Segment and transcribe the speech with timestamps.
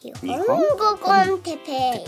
[0.00, 2.04] 日本語コンテッペ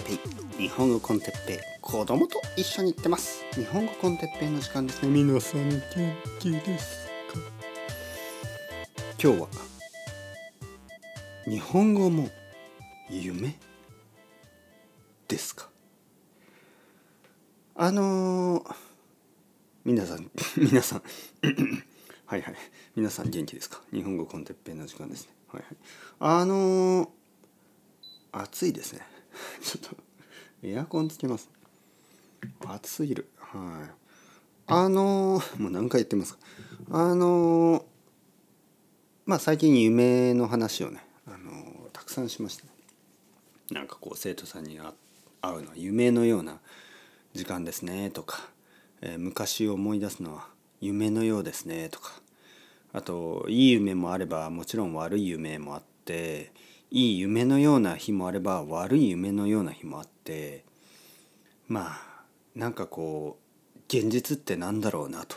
[0.58, 0.62] イ。
[0.62, 1.56] 日本語コンテッペイ。
[1.80, 3.42] 子供と一緒に行ってます。
[3.54, 5.08] 日本語コンテッペイの時間ですね。
[5.08, 5.80] 皆さん元
[6.38, 7.38] 気ですか？
[9.22, 9.48] 今日は
[11.46, 12.28] 日本語も
[13.08, 13.56] 夢
[15.26, 15.70] ですか？
[17.74, 18.74] あのー、
[19.86, 21.02] 皆さん 皆さん。
[22.26, 22.54] はいはい。
[22.94, 23.80] 皆さん元気ですか？
[23.92, 25.32] 日本語コンテッペイの時間ですね。
[25.48, 25.76] はいはい。
[26.20, 27.08] あのー、
[28.32, 29.00] 暑いですね。
[29.62, 29.96] ちょっと
[30.62, 31.48] エアコンつけます。
[32.66, 33.28] 暑すぎる。
[33.38, 33.90] はい。
[34.66, 36.40] あのー、もう何回言ってますか。
[36.90, 37.82] あのー、
[39.26, 42.64] まあ最近夢の話をね、あのー、たくさんしました。
[42.64, 42.70] ね
[43.70, 46.58] なんかこう生徒さんに会うのは夢のような
[47.34, 48.48] 時間ですねとか、
[49.02, 50.48] えー、昔を思い出すのは
[50.80, 52.20] 夢のようですねとか。
[52.92, 56.52] あといい夢もあればもちろん悪い夢もあって
[56.90, 60.64] いい夢のような日もあれば悪い夢のような日もあって
[61.66, 63.38] まあなんかこ
[63.76, 65.36] う現実って何だろうなと、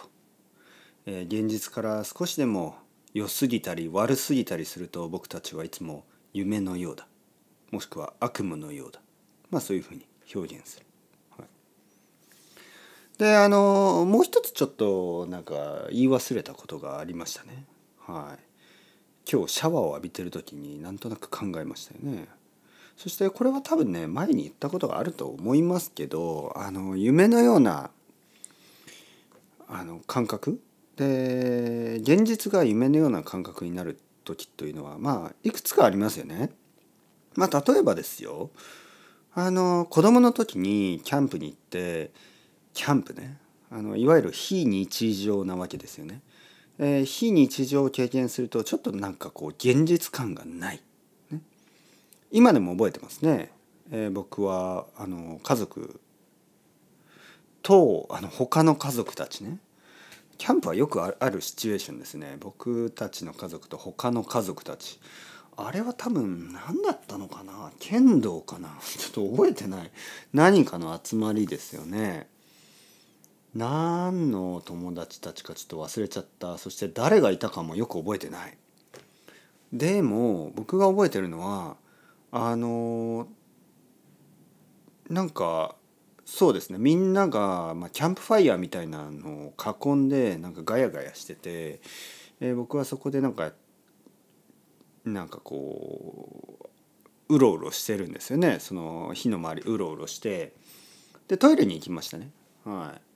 [1.05, 2.75] えー、現実から少しでも
[3.13, 7.08] 良すぎたり悪すぎたりすると僕たちはいつも夢のようだ。
[7.71, 9.02] もしくは悪夢のようだ。
[9.49, 10.86] まあそういうふうに表現する。
[11.38, 17.65] はい、であのもう一つちょっとなんか言い忘れたことがありましたね。
[17.99, 18.50] はい。
[19.30, 22.27] 今日シャワーを浴びてる時になんとなく考えましたよね。
[22.97, 27.89] そしてこれは多分ね前に言ったことがあると思いますけどあの夢のような
[29.67, 30.61] あの感覚
[30.97, 36.52] で現実が夢のような感覚になる時というのはまあいくつかありますよね。
[37.36, 38.52] まあ例えばですよ
[39.33, 42.11] あの子供の時にキャンプに行って
[42.73, 43.38] キャンプね
[43.72, 46.22] あのいわゆる非日常なわけですよね。
[46.80, 50.81] えー、非日常を経験するとちょっとなんかこう現実感がない、
[51.30, 51.41] ね、
[52.31, 53.52] 今でも覚えてますね、
[53.91, 55.99] えー、僕はあの家族
[57.61, 59.59] とあの他の家族たちね。
[60.37, 62.36] キャンプはよくあるシチュエーションですね。
[62.39, 64.99] 僕たちの家族と他の家族たち。
[65.55, 67.71] あれは多分何だったのかな？
[67.80, 68.70] 剣道かな？
[68.82, 69.92] ちょっと覚えてない。
[70.33, 72.27] 何かの集まりですよね。
[73.54, 76.58] 何の友達たちかちょっと忘れちゃった。
[76.58, 78.58] そして誰がいたかもよく覚えてない。
[79.73, 81.78] でも僕が覚えてるのは
[82.32, 83.28] あの
[85.10, 85.76] なんか
[86.26, 86.78] そうですね。
[86.78, 91.82] みんなが、まあ、キャンプファイヤーみたいなのを囲んでなんかガヤガヤしてて、
[92.39, 93.52] えー、僕はそこでなんか
[95.04, 96.70] なんかこ
[97.28, 98.60] ううろうろしてるんですよね。
[98.60, 100.54] その火の周りうろうろして。
[101.28, 102.30] でトイレに行きましたね。
[102.64, 103.11] はい。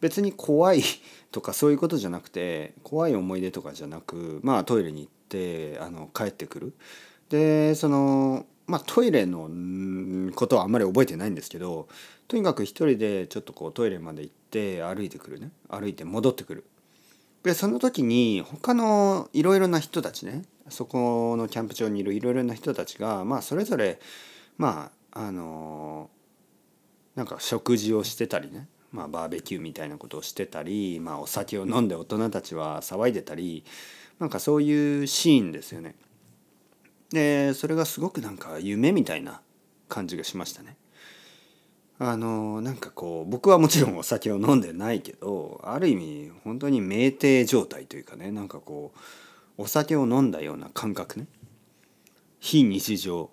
[0.00, 0.82] 別に怖い
[1.30, 6.72] とかそういうことじゃなくて怖い思い出とかじゃなくまあトイレに行ってあの帰ってくる。
[7.28, 9.50] でそのまあトイレの
[10.34, 11.88] ことはあんまり覚えてないんですけど
[12.28, 15.50] とにかく一人でちょっとこうトイレまで行って歩いてくるね。
[15.68, 16.64] 歩いて戻ってくる。
[17.42, 23.98] でその時に他のいろいろな人たちねそこのキャンプ場にいるいろいろな人たちがまあそれぞれ
[24.58, 26.10] まああの
[27.16, 28.68] なんか食事をしてたりね。
[28.92, 33.64] まあ、バーベキューみたいなことをしてたり、まあ、お酒を飲んで大人たちは騒いでたり
[34.18, 35.94] なんかそういうシーンですよね。
[37.10, 39.40] でそれがすごくなんか夢みたいな
[39.88, 40.76] 感じがしましたね。
[42.02, 48.92] あのなんかこう僕はもちろんお酒を飲んでないけどある意味本当に酩酊状態というかねなんかこ
[49.58, 51.26] うお酒を飲んだような感覚ね
[52.38, 53.30] 非日常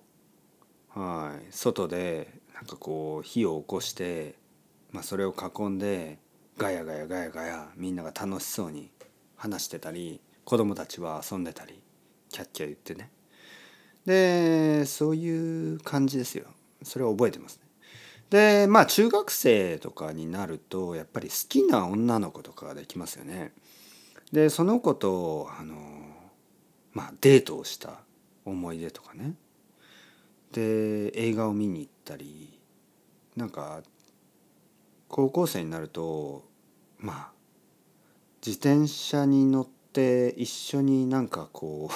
[0.89, 4.35] はい外でなんかこう火を起こして
[4.97, 6.17] まあ、それを囲んで
[6.57, 8.89] ガヤガヤガヤガヤみんなが楽しそうに
[9.35, 11.83] 話してたり子供たちは遊んでたり
[12.29, 13.11] キャッキャ言ってね
[14.07, 16.45] でそういう感じですよ
[16.81, 17.67] それを覚えてますね。
[18.31, 23.53] でまあ中学生とかになるとやっぱり好きな女の子とかができますよね。
[24.31, 25.75] でその子とあの
[26.93, 27.99] まあデートをした
[28.45, 29.35] 思い出とかね
[30.53, 32.59] で映画を見に行ったり
[33.35, 33.83] なんか
[35.07, 36.43] 高校生になると
[36.99, 37.31] まあ
[38.45, 41.95] 自転車に乗って一緒になんかこう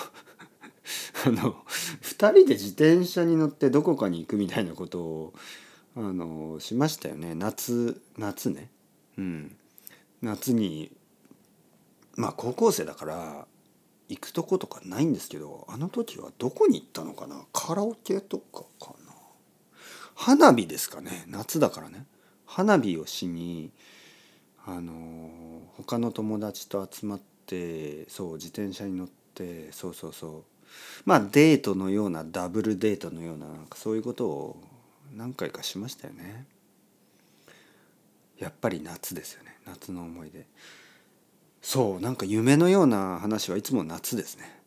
[1.28, 1.56] あの
[2.02, 5.34] 2人で自転車に乗ってどこかに行くみたいなことを
[5.96, 7.36] あのしましたよね。
[7.36, 8.70] 夏夏ね。
[9.18, 9.58] うん。
[10.22, 10.92] 夏に
[12.16, 13.48] まあ高校生だから
[14.08, 17.46] 行くとことかないんですけどあの時はどこに行ったのかな？
[17.54, 19.14] カラオケとかかな？
[20.16, 21.26] 花火ですかね。
[21.28, 22.06] 夏だからね。
[22.54, 23.72] 花火をしに
[24.66, 25.30] あの
[25.78, 30.44] 他の友達と集まってそう自転車に乗ってそうそうそう。
[31.06, 34.58] まあデートのようなダブルデートのようななんかそういうことを
[35.16, 36.46] 何回かしましたよね。
[38.38, 39.58] やっぱり夏ですよね。
[39.66, 40.46] 夏の思い出。
[41.62, 44.60] そうなんか夢のような話はいつも夏ですね。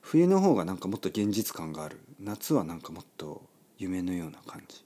[0.00, 1.98] 冬の方がなんかもっと現実感がある。
[2.20, 3.42] 夏はなんかもっと
[3.78, 4.84] 夢のような感じ。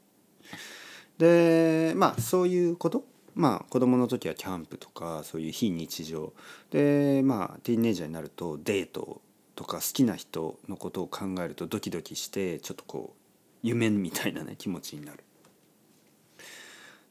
[1.20, 3.04] でまあそういうこと？
[3.34, 6.32] まあ子供の時はキャンプとかそういう非日常
[6.70, 9.20] でまあティーンエイジャーになるとデート
[9.54, 13.18] とか好きな人のことを考えるとドキドキしてちょっとこう
[13.62, 15.22] 夢みたいなね気持ちになる。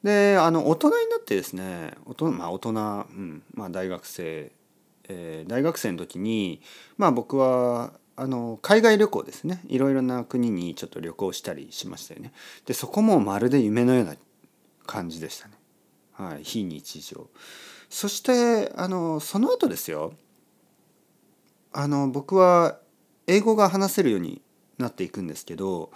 [0.04, 4.52] であの大人になってですね大人,、まあ、大人、うんまあ、大学生、
[5.08, 6.62] えー、大学生の時に
[6.98, 12.34] まあ僕はあの海外旅行ですねいろいろな国にちょっと旅行したりしましたよね。
[12.66, 14.16] でそこもまるで夢のような
[14.86, 15.54] 感じでしたね。
[16.12, 17.30] はい、非日常。
[17.90, 20.14] そしてあのその後ですよ
[21.72, 22.80] あの僕は
[23.26, 24.42] 英語が話せるように
[24.78, 25.92] なっていくんですけど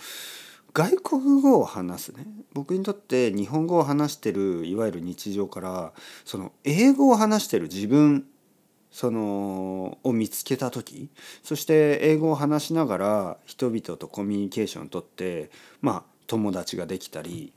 [0.73, 5.93] 外国語を話すね僕にとって日本語を話してるいわゆる日常から
[6.25, 8.25] その英語を話してる自分
[8.93, 11.09] そのを見つけた時
[11.43, 15.49] そして英語を話しながら人々とコミュニケーションをとって
[15.81, 17.51] まあ友達ができたり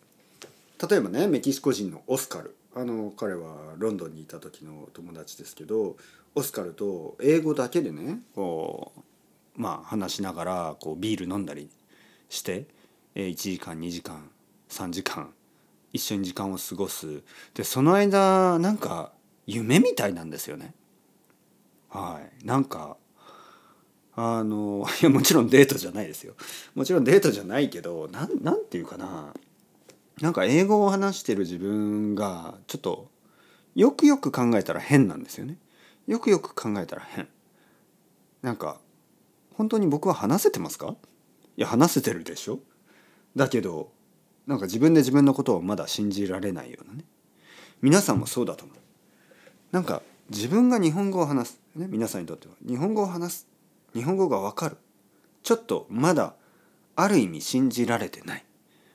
[0.90, 5.96] 例えばねメキシコ人のオスカルあの彼はロンドンにいた時の友達ですけど
[6.34, 11.68] オスカルと英語だけでねこうまあ話しながらこうビール飲んだり
[12.30, 12.64] して
[13.14, 14.30] 1時間2時間
[14.70, 15.28] 3時間
[15.92, 17.22] 一緒に時間を過ごす
[17.52, 19.12] でその間なんか
[19.46, 20.72] 夢みたいなんですよね。
[21.88, 22.46] はい。
[22.46, 22.96] なんか
[24.14, 26.34] あの いやもちろんデートじゃないですよ。
[26.74, 29.34] もちろんデートじゃないけどなんなんていうかな。
[30.20, 33.10] なんか英語を話してる自分がちょっと
[33.74, 35.58] よくよく考えたら変なんですよね。
[36.06, 37.28] よくよく考えたら変。
[38.42, 38.80] なんか
[39.54, 40.94] 本当に僕は話せてますか？
[41.56, 42.60] いや話せてるでしょ。
[43.34, 43.92] だけど
[44.46, 47.04] なんか自分で自分のことをまだ信じられないようなね。
[47.82, 48.76] 皆さんもそうだと思う。
[49.72, 50.00] なんか
[50.30, 52.54] 自分が日本語を話す、ね、皆さんにとっては。
[52.66, 53.48] 日本語を話す
[53.94, 54.78] 日本語がわかる。
[55.42, 56.34] ちょっとまだ
[56.96, 58.44] ある意味信じられてない。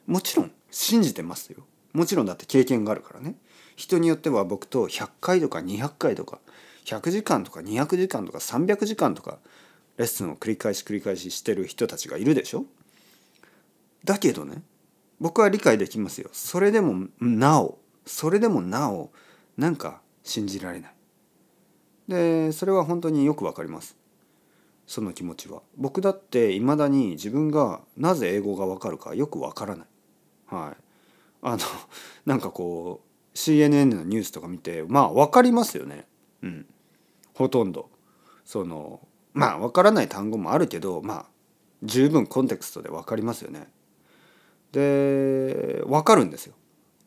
[0.07, 1.63] もちろん信じてますよ。
[1.94, 3.36] もちろんだって経験があるからね。
[3.75, 6.39] 人によっては僕と100回とか200回とか
[6.86, 9.38] 100時間とか200時間とか300時間とか
[9.98, 12.66] レッスンを繰り返し繰り返ししてる人たちがいるでしょ。
[14.04, 14.63] だけどね
[15.19, 16.30] 僕は理解できますよ。
[16.34, 17.77] それでもなお
[18.07, 19.12] それでもなお
[19.56, 20.95] なんか信じられない。
[22.07, 23.98] でそれは本当によくわかります。
[24.88, 25.62] その気持ちは。
[25.77, 29.88] 僕だっていまだに自分がなぜ英語がわかるかよくわからない。
[30.48, 30.83] はい。
[31.42, 31.59] あの
[32.25, 33.01] なんかこ
[33.33, 36.07] う CNN のニュースとか見てまあ分かりますよね。
[36.44, 36.65] うん。
[37.33, 37.89] ほとんど。
[38.44, 39.00] その
[39.33, 41.25] まあ分からない単語もあるけどまあ
[41.83, 43.71] 十分コンテクストで分かりますよね。
[44.71, 46.56] で分かるんですよ。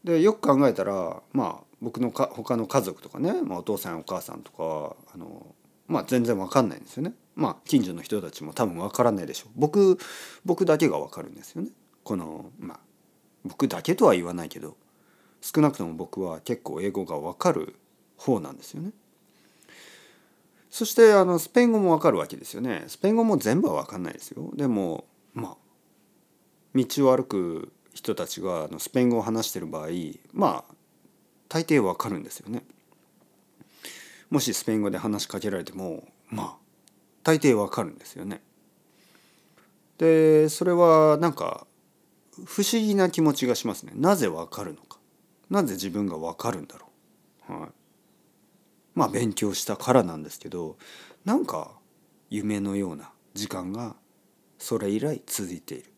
[0.05, 5.55] でよく考えたらまあ僕のか他の家族とかね、まあ、お父さんお母さんとかあの、
[5.87, 7.13] まあ、全然分かんないんですよね。
[7.37, 9.51] まあ近所の人たちも多分分からないでしょう。
[9.55, 9.99] 僕
[10.45, 11.71] 僕だけが分かるんですよね。
[12.03, 12.81] このまあ
[13.45, 14.77] 僕だけとは言わないけど
[15.43, 17.77] 少なくとも僕は結構英語が分かる
[18.17, 18.93] 方なんですよね。
[20.71, 22.85] そしてあのスペイン語も分かるわけですよね。
[22.87, 24.51] スペイン語も全部は分かんないですよ。
[24.55, 25.05] でも
[25.35, 25.57] まあ
[26.75, 29.89] 道を歩く人たちがあのスペイン語を話してる場合
[30.33, 30.75] まあ
[31.55, 32.65] 大抵わかるんですよね。
[34.29, 36.57] もしスペイン語で話しかけられてもまあ
[37.23, 38.43] 大抵わかるんですよね。
[39.97, 41.69] でそれはなんか
[42.45, 43.93] 不思議な気持ちがしますね。
[43.95, 44.99] なぜわかるのか。
[45.49, 46.89] なぜ自分がわかるんだろ
[47.49, 47.53] う。
[47.53, 47.71] はい。
[48.97, 50.77] まあ勉強したからなんですけど
[51.25, 51.71] なんか
[52.31, 53.95] 夢のような時間が
[54.59, 55.93] それ以来続いている。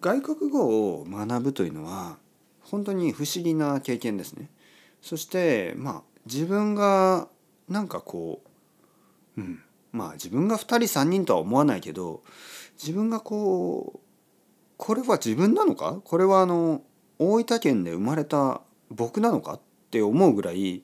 [0.00, 2.18] 外国語を学ぶというのは
[2.70, 4.50] 本当に不思議な経験ですね。
[5.00, 7.28] そしてまあ自分が
[7.68, 8.42] なんかこ
[9.36, 12.22] う、うん、まあ自分が2人3人とは思わないけど
[12.80, 14.00] 自分がこう
[14.76, 16.00] これは自分なのか？
[16.04, 16.82] これはあの
[17.18, 19.54] 大分県で生まれた僕なのか？
[19.54, 20.82] って思うぐらい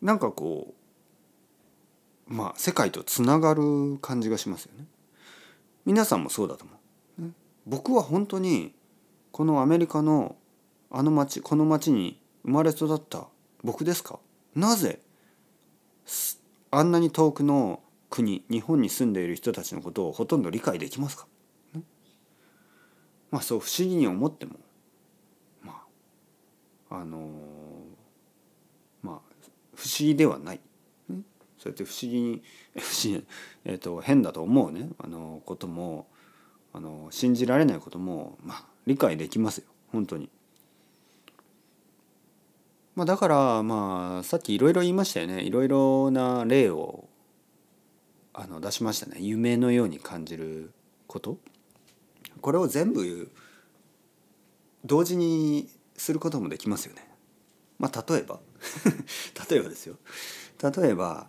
[0.00, 0.74] なんかこ
[2.30, 4.86] うまあ世界とつながる感じがしますよね。
[5.84, 6.76] 皆さんもそうだと思う。
[7.66, 8.72] 僕は本当に
[9.32, 10.36] このアメリカの
[10.90, 13.26] あの町この町に生まれ育った
[13.62, 14.18] 僕ですか？
[14.54, 15.00] なぜ
[16.70, 21.26] あんなに遠くの国日本に住んでいる人たちのことをほとんど理解できますか？
[23.30, 24.54] まあそう不思議に思っても
[25.62, 25.82] ま
[26.90, 27.22] ああのー、
[29.02, 29.16] まあ
[29.74, 30.60] 不思議ではない。
[31.58, 32.42] そうやって不思議に
[32.78, 33.24] 不思議、
[33.64, 34.90] えーと、変だと思うね。
[34.98, 36.06] あのことも
[36.72, 39.64] あの信じられないことも、まあ、理解できますよ。
[39.88, 40.28] 本当に。
[42.96, 45.42] まあ、だからまあさっきいろいろ言いましたよね。
[45.42, 47.08] いろいろな例を
[48.32, 49.18] あの出しましたね。
[49.20, 50.72] 夢のように感じる
[51.06, 51.38] こと。
[52.40, 53.30] これを全部
[54.86, 57.06] 同時にすることもできますよね。
[57.78, 58.40] まあ、例えば。
[59.50, 59.96] 例えばですよ。
[60.62, 61.28] 例えば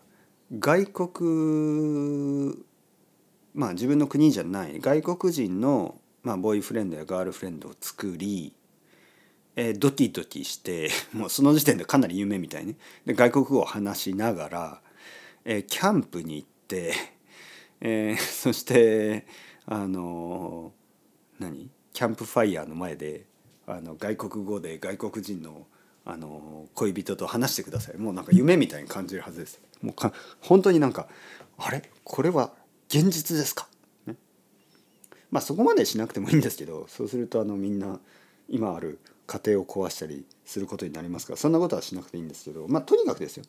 [0.58, 2.66] 外国
[3.54, 4.80] まあ自分の国じゃない。
[4.80, 8.54] 外国人の、まあ、ボーイフレンドやガールフレンドを作り、
[9.60, 12.76] えー、ドキドキして もうその時点でかなり夢みたいね。
[13.06, 14.82] で外国語を話しながら、
[15.44, 16.94] えー、キャンプに行って、
[17.82, 19.26] えー、そして
[19.66, 20.72] あの
[21.40, 21.70] 何？
[21.92, 23.26] キャンプファイヤーの前で
[23.66, 25.66] あの外国語で外国人の
[26.06, 27.98] あの恋人と話してください。
[27.98, 29.60] もうなんか夢みたいに感じるはずです。
[29.82, 31.10] もうか本当になんか
[31.58, 31.90] あれ？
[32.04, 32.54] これは
[32.90, 33.68] 現実ですか、
[34.06, 34.16] ね、
[35.32, 38.00] まあそこまでしなくてもいいんですけどそうするとあのみんな
[38.48, 43.44] 今ある家庭を壊したりすることになりますからそんなことはしなくていいんですけどまあとにかくですよ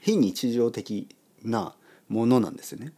[0.00, 1.08] 非日常的
[1.42, 1.74] な
[2.08, 2.92] ものなんですよね。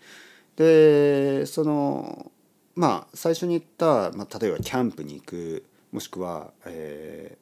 [0.57, 2.31] でその
[2.75, 7.39] まあ最初に言った、まあ、例えばキャンプに行くもしくは、え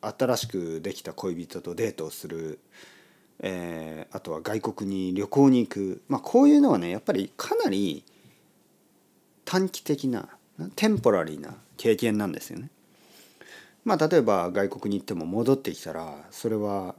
[0.00, 2.60] ー、新しくできた恋人とデートをする、
[3.40, 8.04] えー、あとは外国に旅行に行く、まあ、こういうのはねやっぱりかなり
[9.44, 10.28] 短期的な
[10.76, 12.70] テンポラリーな経験なんですよね。
[13.86, 16.96] まあ例えば外国に行っても戻ってきたらそれは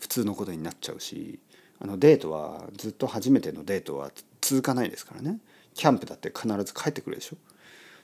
[0.00, 1.38] 普通のことになっちゃうし
[1.78, 5.38] あのデートはずっと初めてのデートは続かないですからね
[5.74, 7.36] キャンプだって必ず帰ってくるでしょ。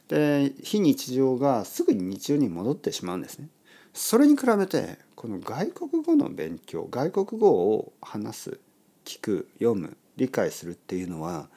[0.09, 3.49] で非日常がすぐに日常に戻ってしまうんですね。
[3.93, 8.61] それに比べてこの外国語の勉強外国語を話す
[9.05, 11.49] 聞く読む理解するっていうのは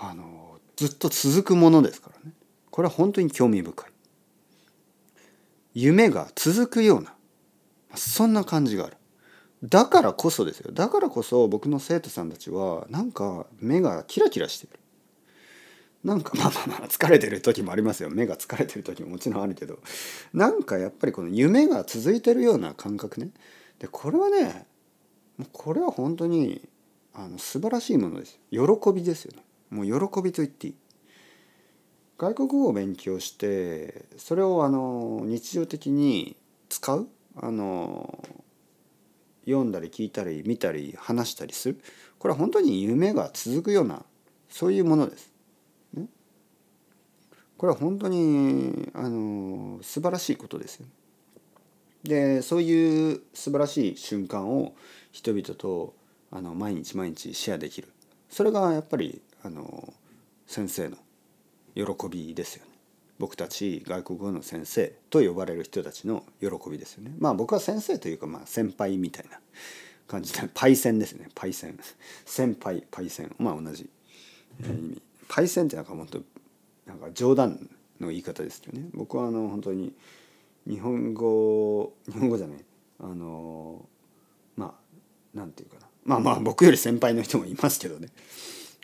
[0.00, 2.34] あのずっと続くものですからね
[2.70, 3.90] これは本当に興味深い
[5.80, 7.14] 夢が続くような
[7.94, 8.96] そんな感じがある。
[9.62, 10.72] だからこそですよ。
[10.72, 14.78] だからこそ僕の生徒さんたちはなんか目がキラキラしてる。
[16.02, 18.10] なんかまあまあまあ疲れてる時もありますよ。
[18.10, 19.78] 目が疲れてる時ももちろんあるけど。
[20.32, 23.30] なんかやっぱりこの夢が続いてるような感覚ね。
[23.78, 24.66] でこれはね
[25.52, 26.68] これは本当に
[27.14, 28.58] あの素晴らしいものです喜
[28.92, 29.44] びですよね。
[29.70, 30.74] もう喜びと言っていい。
[32.18, 36.36] 外国語を勉強してそれをあの日常的に
[36.68, 37.06] 使う？
[37.36, 38.24] あの
[39.44, 41.80] 読んだり聞いたり見たり話したりする？
[42.18, 44.04] これは本当に夢が続くような
[44.48, 45.32] そういうものです。
[45.94, 46.06] ね。
[47.56, 50.86] これは本当にあの素晴らしいことですよ。
[52.02, 54.74] でそういう素晴らしい瞬間を
[55.12, 55.94] 人々と
[56.32, 57.88] あの毎日毎日シェアできる。
[58.28, 59.94] それがやっぱりあの
[60.48, 60.96] 先生の
[61.78, 62.72] 喜びですよね。
[63.18, 67.12] 僕たち外国語の先生と呼ばれる人たちの喜びですよね。
[67.18, 69.38] まあ僕は先生というかまあ先輩みたいな
[70.08, 71.28] 感じでパイセンですね。
[71.34, 71.78] パイセン。
[72.24, 73.34] 先輩パイセン。
[73.38, 73.88] まあ同じ
[74.64, 75.02] 意味。
[75.28, 76.20] パイセンってなんかもっと
[76.86, 77.68] なんか冗談
[78.00, 78.88] の言い方ですよね。
[78.94, 79.94] 僕はあの本当に
[80.66, 82.58] 日本語日本語じゃない。
[83.00, 83.84] あの
[84.56, 84.74] ま
[85.34, 85.86] あなんていうかな。
[86.04, 88.08] まあまあ僕より先輩の人もいますけどね。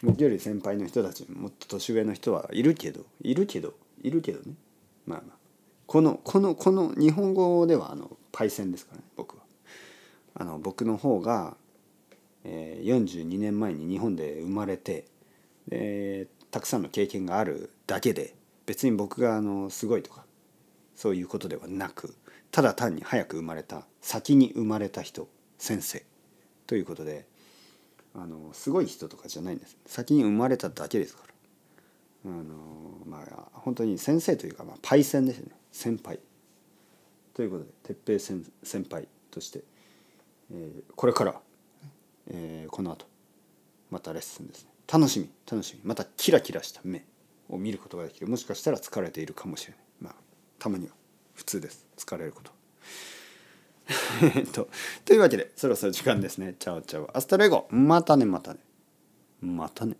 [0.04, 4.54] 僕より先輩の人たちもっと年上の人はいるけどいるけどいるけどね
[5.06, 5.36] まあまあ
[5.86, 9.44] このこのこの日本語ではあのパイセンですからね僕は。
[10.36, 11.56] あの僕の方が、
[12.42, 15.06] えー、42年前に日本で生まれて
[15.68, 18.34] でたくさんの経験があるだけで
[18.66, 20.24] 別に僕があのすごいとか
[20.96, 22.16] そういうことではなく
[22.50, 26.04] ただ単に早く生まれた先に生まれた人先生
[26.66, 27.26] ということで
[28.14, 29.76] あのすごい人とかじゃないんです。
[29.86, 32.30] 先に生まれただけですから。
[32.30, 32.44] あの
[33.06, 35.50] まあ本当に先生というか、まあ、パイセンですね。
[35.72, 36.18] 先輩。
[37.34, 39.64] ということで哲平先先輩として、
[40.52, 41.40] えー、これから、
[42.28, 43.06] えー、この後
[43.90, 44.70] またレッスンですね。
[44.90, 45.80] 楽しみ楽しみ。
[45.84, 47.04] またキラキラした目
[47.48, 48.28] を見ることができる。
[48.28, 49.82] もしかしたら疲れているかもしれない。
[50.00, 50.14] まあ
[50.58, 50.92] たまには
[51.34, 51.86] 普通です。
[51.96, 52.52] 疲れること。
[54.52, 54.68] と
[55.04, 56.54] というわけでそろそろ時間ですね。
[56.58, 57.66] Ciao ciao。Hasta luego。
[57.70, 58.60] またねまたね。
[59.40, 59.96] またね。